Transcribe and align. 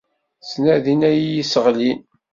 Ttnadin 0.41 1.07
ad 1.09 1.15
iyi-sseɣlin. 1.17 1.99